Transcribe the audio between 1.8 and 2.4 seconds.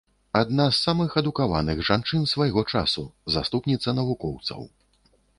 жанчын